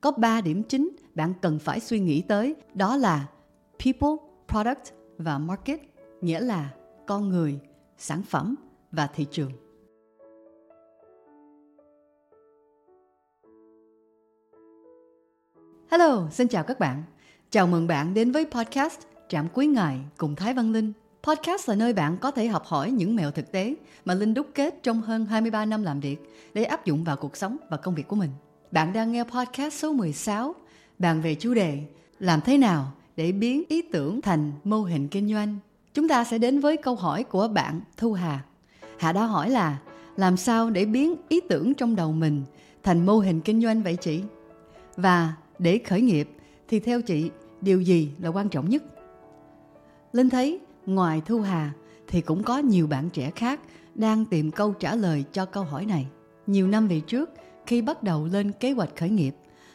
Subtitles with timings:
[0.00, 3.26] có 3 điểm chính bạn cần phải suy nghĩ tới, đó là
[3.84, 4.16] people,
[4.48, 5.80] product và market,
[6.20, 6.70] nghĩa là
[7.06, 7.58] con người,
[7.98, 8.54] sản phẩm
[8.92, 9.52] và thị trường.
[15.90, 17.02] Hello, xin chào các bạn.
[17.50, 20.92] Chào mừng bạn đến với podcast Trạm Cuối Ngày cùng Thái Văn Linh.
[21.22, 23.74] Podcast là nơi bạn có thể học hỏi những mẹo thực tế
[24.04, 26.18] mà Linh đúc kết trong hơn 23 năm làm việc
[26.54, 28.30] để áp dụng vào cuộc sống và công việc của mình.
[28.72, 30.54] Bạn đang nghe podcast số 16,
[30.98, 31.78] bàn về chủ đề
[32.18, 35.58] làm thế nào để biến ý tưởng thành mô hình kinh doanh.
[35.94, 38.44] Chúng ta sẽ đến với câu hỏi của bạn Thu Hà.
[38.98, 39.78] Hà đã hỏi là
[40.16, 42.42] làm sao để biến ý tưởng trong đầu mình
[42.82, 44.22] thành mô hình kinh doanh vậy chị?
[44.96, 46.30] Và để khởi nghiệp
[46.68, 47.30] thì theo chị
[47.60, 48.82] điều gì là quan trọng nhất?
[50.12, 51.72] Linh thấy ngoài Thu Hà
[52.08, 53.60] thì cũng có nhiều bạn trẻ khác
[53.94, 56.06] đang tìm câu trả lời cho câu hỏi này.
[56.46, 57.30] Nhiều năm về trước,
[57.70, 59.34] khi bắt đầu lên kế hoạch khởi nghiệp,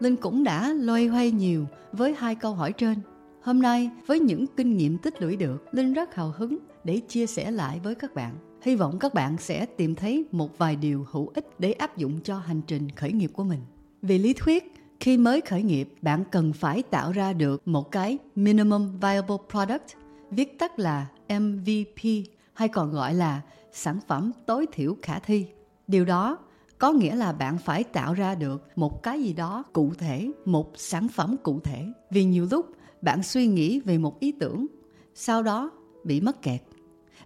[0.00, 2.98] Linh cũng đã loay hoay nhiều với hai câu hỏi trên.
[3.42, 7.26] Hôm nay, với những kinh nghiệm tích lũy được, Linh rất hào hứng để chia
[7.26, 8.34] sẻ lại với các bạn.
[8.62, 12.20] Hy vọng các bạn sẽ tìm thấy một vài điều hữu ích để áp dụng
[12.24, 13.60] cho hành trình khởi nghiệp của mình.
[14.02, 18.18] Vì lý thuyết, khi mới khởi nghiệp, bạn cần phải tạo ra được một cái
[18.34, 19.86] minimum viable product,
[20.30, 23.40] viết tắt là MVP hay còn gọi là
[23.72, 25.46] sản phẩm tối thiểu khả thi.
[25.88, 26.38] Điều đó
[26.78, 30.72] có nghĩa là bạn phải tạo ra được một cái gì đó cụ thể, một
[30.76, 31.86] sản phẩm cụ thể.
[32.10, 32.66] Vì nhiều lúc
[33.02, 34.66] bạn suy nghĩ về một ý tưởng,
[35.14, 35.70] sau đó
[36.04, 36.62] bị mắc kẹt.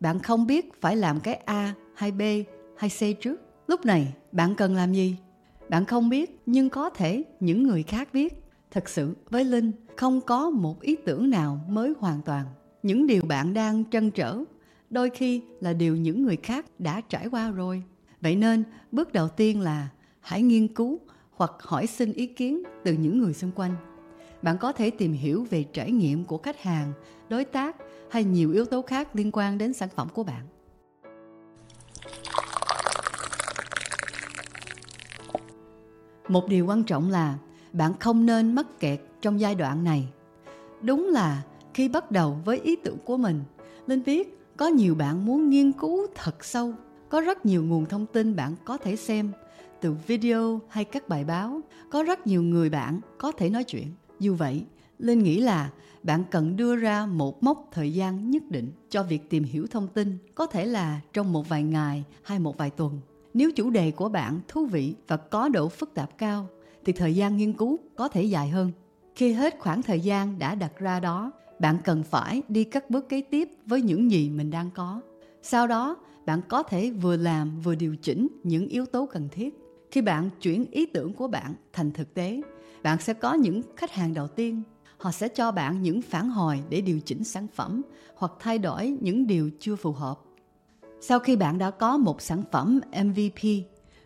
[0.00, 2.22] Bạn không biết phải làm cái a hay b
[2.76, 3.40] hay c trước.
[3.66, 5.16] Lúc này, bạn cần làm gì?
[5.68, 8.42] Bạn không biết, nhưng có thể những người khác biết.
[8.70, 12.46] Thật sự, với linh, không có một ý tưởng nào mới hoàn toàn.
[12.82, 14.44] Những điều bạn đang trăn trở
[14.90, 17.82] đôi khi là điều những người khác đã trải qua rồi.
[18.20, 19.88] Vậy nên, bước đầu tiên là
[20.20, 23.76] hãy nghiên cứu hoặc hỏi xin ý kiến từ những người xung quanh.
[24.42, 26.92] Bạn có thể tìm hiểu về trải nghiệm của khách hàng,
[27.28, 27.76] đối tác
[28.10, 30.42] hay nhiều yếu tố khác liên quan đến sản phẩm của bạn.
[36.28, 37.38] Một điều quan trọng là
[37.72, 40.08] bạn không nên mắc kẹt trong giai đoạn này.
[40.82, 41.42] Đúng là
[41.74, 43.42] khi bắt đầu với ý tưởng của mình,
[43.86, 46.74] Linh biết có nhiều bạn muốn nghiên cứu thật sâu
[47.08, 49.32] có rất nhiều nguồn thông tin bạn có thể xem,
[49.80, 51.60] từ video hay các bài báo.
[51.90, 53.86] Có rất nhiều người bạn có thể nói chuyện.
[54.20, 54.64] Dù vậy,
[54.98, 55.70] linh nghĩ là
[56.02, 59.88] bạn cần đưa ra một mốc thời gian nhất định cho việc tìm hiểu thông
[59.88, 63.00] tin, có thể là trong một vài ngày hay một vài tuần.
[63.34, 66.46] Nếu chủ đề của bạn thú vị và có độ phức tạp cao,
[66.84, 68.72] thì thời gian nghiên cứu có thể dài hơn.
[69.14, 73.08] Khi hết khoảng thời gian đã đặt ra đó, bạn cần phải đi các bước
[73.08, 75.00] kế tiếp với những gì mình đang có.
[75.42, 75.96] Sau đó
[76.28, 79.58] bạn có thể vừa làm, vừa điều chỉnh những yếu tố cần thiết.
[79.90, 82.42] Khi bạn chuyển ý tưởng của bạn thành thực tế,
[82.82, 84.62] bạn sẽ có những khách hàng đầu tiên.
[84.98, 87.82] Họ sẽ cho bạn những phản hồi để điều chỉnh sản phẩm
[88.16, 90.20] hoặc thay đổi những điều chưa phù hợp.
[91.00, 93.42] Sau khi bạn đã có một sản phẩm mvp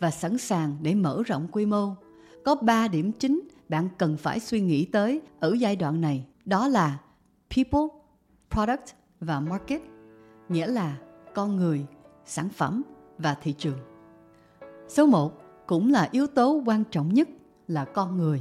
[0.00, 1.94] và sẵn sàng để mở rộng quy mô,
[2.44, 6.26] có 3 điểm chính bạn cần phải suy nghĩ tới ở giai đoạn này.
[6.44, 6.98] Đó là
[7.56, 7.98] people,
[8.50, 9.80] product và market,
[10.48, 10.96] nghĩa là
[11.34, 11.86] con người
[12.26, 12.82] sản phẩm
[13.18, 13.78] và thị trường.
[14.88, 17.28] Số 1 cũng là yếu tố quan trọng nhất
[17.68, 18.40] là con người.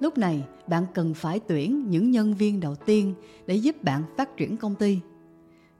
[0.00, 3.14] Lúc này, bạn cần phải tuyển những nhân viên đầu tiên
[3.46, 5.00] để giúp bạn phát triển công ty.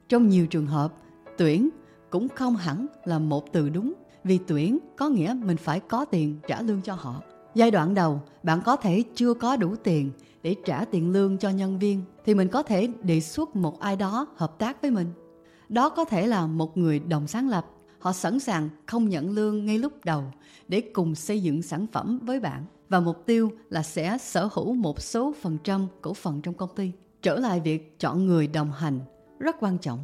[0.09, 0.93] Trong nhiều trường hợp,
[1.37, 1.69] tuyển
[2.09, 3.93] cũng không hẳn là một từ đúng
[4.23, 7.21] vì tuyển có nghĩa mình phải có tiền trả lương cho họ.
[7.55, 10.11] Giai đoạn đầu, bạn có thể chưa có đủ tiền
[10.43, 13.95] để trả tiền lương cho nhân viên thì mình có thể đề xuất một ai
[13.95, 15.07] đó hợp tác với mình
[15.69, 17.65] đó có thể là một người đồng sáng lập.
[17.99, 20.23] Họ sẵn sàng không nhận lương ngay lúc đầu
[20.67, 22.65] để cùng xây dựng sản phẩm với bạn.
[22.89, 26.75] Và mục tiêu là sẽ sở hữu một số phần trăm cổ phần trong công
[26.75, 26.91] ty.
[27.21, 28.99] Trở lại việc chọn người đồng hành,
[29.39, 29.99] rất quan trọng.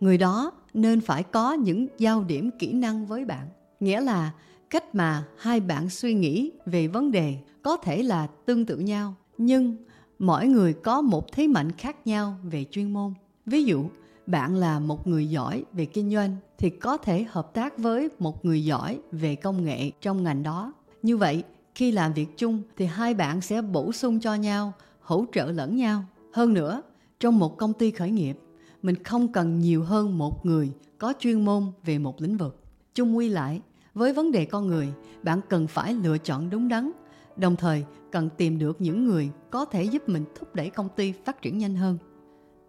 [0.00, 3.48] Người đó nên phải có những giao điểm kỹ năng với bạn.
[3.80, 4.32] Nghĩa là
[4.70, 9.14] cách mà hai bạn suy nghĩ về vấn đề có thể là tương tự nhau,
[9.38, 9.76] nhưng
[10.18, 13.14] mỗi người có một thế mạnh khác nhau về chuyên môn.
[13.46, 13.84] Ví dụ
[14.28, 18.44] bạn là một người giỏi về kinh doanh thì có thể hợp tác với một
[18.44, 20.72] người giỏi về công nghệ trong ngành đó.
[21.02, 21.42] Như vậy,
[21.74, 25.76] khi làm việc chung thì hai bạn sẽ bổ sung cho nhau, hỗ trợ lẫn
[25.76, 26.04] nhau.
[26.32, 26.82] Hơn nữa,
[27.20, 28.38] trong một công ty khởi nghiệp,
[28.82, 32.60] mình không cần nhiều hơn một người có chuyên môn về một lĩnh vực.
[32.94, 33.60] Chung quy lại,
[33.94, 34.88] với vấn đề con người,
[35.22, 36.90] bạn cần phải lựa chọn đúng đắn,
[37.36, 41.12] đồng thời cần tìm được những người có thể giúp mình thúc đẩy công ty
[41.24, 41.98] phát triển nhanh hơn.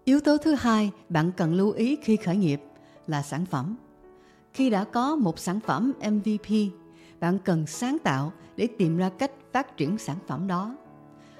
[0.10, 2.62] Yếu tố thứ hai bạn cần lưu ý khi khởi nghiệp
[3.08, 3.76] là sản phẩm.
[4.54, 6.48] Khi đã có một sản phẩm MVP,
[7.20, 10.76] bạn cần sáng tạo để tìm ra cách phát triển sản phẩm đó.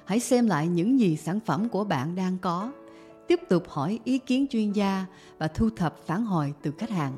[0.04, 2.72] Hãy xem lại những gì sản phẩm của bạn đang có,
[3.28, 5.06] tiếp tục hỏi ý kiến chuyên gia
[5.38, 7.12] và thu thập phản hồi từ khách hàng.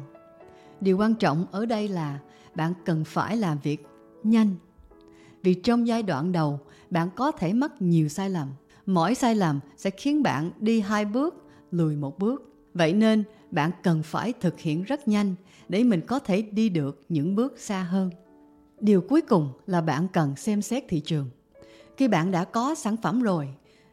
[0.81, 2.19] Điều quan trọng ở đây là
[2.55, 3.87] bạn cần phải làm việc
[4.22, 4.55] nhanh.
[5.43, 6.60] Vì trong giai đoạn đầu,
[6.90, 8.48] bạn có thể mắc nhiều sai lầm.
[8.87, 11.41] Mỗi sai lầm sẽ khiến bạn đi hai bước,
[11.72, 12.52] lùi một bước.
[12.74, 15.34] Vậy nên bạn cần phải thực hiện rất nhanh
[15.69, 18.10] để mình có thể đi được những bước xa hơn.
[18.80, 21.30] Điều cuối cùng là bạn cần xem xét thị trường.
[21.96, 23.48] Khi bạn đã có sản phẩm rồi,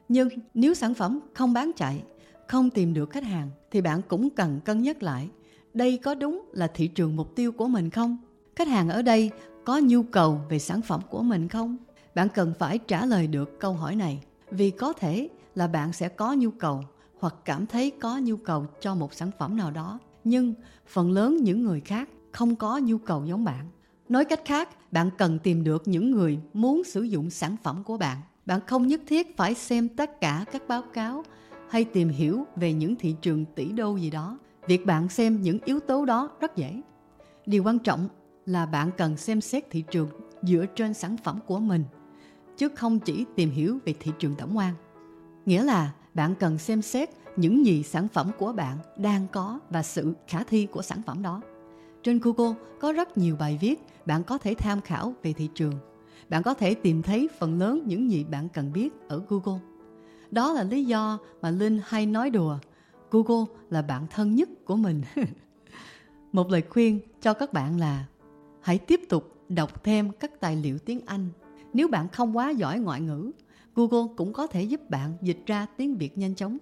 [0.10, 2.04] nhưng nếu sản phẩm không bán chạy,
[2.48, 5.30] không tìm được khách hàng thì bạn cũng cần cân nhắc lại
[5.74, 8.18] đây có đúng là thị trường mục tiêu của mình không?
[8.56, 9.31] Khách hàng ở đây
[9.66, 11.78] có nhu cầu về sản phẩm của mình không?
[12.16, 16.10] Bạn cần phải trả lời được câu hỏi này vì có thể là bạn sẽ
[16.10, 16.84] có nhu cầu
[17.19, 20.00] hoặc cảm thấy có nhu cầu cho một sản phẩm nào đó.
[20.24, 20.54] Nhưng
[20.88, 23.66] phần lớn những người khác không có nhu cầu giống bạn.
[24.10, 27.98] Nói cách khác, bạn cần tìm được những người muốn sử dụng sản phẩm của
[27.98, 28.18] bạn.
[28.45, 31.24] Bạn không nhất thiết phải xem tất cả các báo cáo
[31.69, 34.38] hay tìm hiểu về những thị trường tỷ đô gì đó.
[34.68, 36.81] Việc bạn xem những yếu tố đó rất dễ.
[37.45, 38.10] Điều quan trọng
[38.45, 40.10] là bạn cần xem xét thị trường
[40.42, 41.83] dựa trên sản phẩm của mình,
[42.57, 44.74] chứ không chỉ tìm hiểu về thị trường tổng quan
[45.50, 49.84] nghĩa là bạn cần xem xét những gì sản phẩm của bạn đang có và
[49.84, 51.42] sự khả thi của sản phẩm đó.
[52.04, 55.74] Trên Google có rất nhiều bài viết bạn có thể tham khảo về thị trường.
[56.30, 59.60] Bạn có thể tìm thấy phần lớn những gì bạn cần biết ở Google.
[60.31, 62.57] Đó là lý do mà Linh hay nói đùa
[63.12, 65.02] Google là bạn thân nhất của mình.
[66.31, 68.06] Một lời khuyên cho các bạn là
[68.62, 71.30] hãy tiếp tục đọc thêm các tài liệu tiếng Anh.
[71.74, 73.31] Nếu bạn không quá giỏi ngoại ngữ,
[73.80, 76.58] Google cũng có thể giúp bạn dịch ra tiếng Việt nhanh chóng.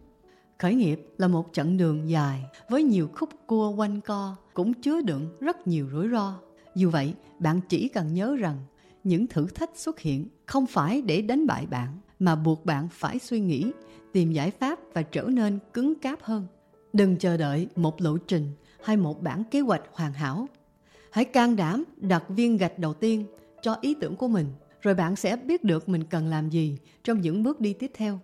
[0.57, 5.01] Khởi nghiệp là một chặng đường dài với nhiều khúc cua quanh co cũng chứa
[5.01, 6.39] đựng rất nhiều rủi ro.
[6.75, 8.57] Dù vậy, bạn chỉ cần nhớ rằng
[9.03, 13.19] những thử thách xuất hiện không phải để đánh bại bạn mà buộc bạn phải
[13.19, 13.71] suy nghĩ,
[14.13, 16.47] tìm giải pháp và trở nên cứng cáp hơn.
[16.93, 18.51] Đừng chờ đợi một lộ trình
[18.83, 20.47] hay một bản kế hoạch hoàn hảo.
[21.11, 23.25] Hãy can đảm đặt viên gạch đầu tiên
[23.61, 24.47] cho ý tưởng của mình,
[24.81, 28.19] rồi bạn sẽ biết được mình cần làm gì trong những bước đi tiếp theo.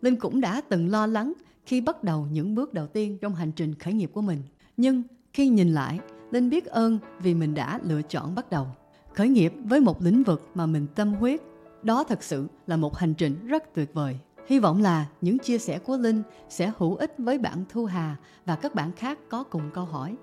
[0.00, 1.32] Linh cũng đã từng lo lắng
[1.66, 4.42] khi bắt đầu những bước đầu tiên trong hành trình khởi nghiệp của mình.
[4.76, 5.02] Nhưng
[5.32, 6.00] khi nhìn lại,
[6.30, 8.66] Linh biết ơn vì mình đã lựa chọn bắt đầu.
[9.14, 11.40] Khởi nghiệp với một lĩnh vực mà mình tâm huyết,
[11.82, 14.18] đó thật sự là một hành trình rất tuyệt vời.
[14.46, 18.16] Hy vọng là những chia sẻ của Linh sẽ hữu ích với bạn Thu Hà
[18.44, 20.16] và các bạn khác có cùng câu hỏi.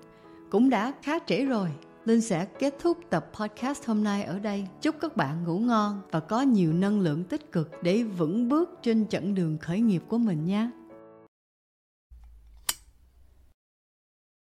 [0.50, 1.68] Cũng đã khá trễ rồi,
[2.04, 4.66] Linh sẽ kết thúc tập podcast hôm nay ở đây.
[4.80, 8.70] Chúc các bạn ngủ ngon và có nhiều năng lượng tích cực để vững bước
[8.82, 10.70] trên chặng đường khởi nghiệp của mình nhé.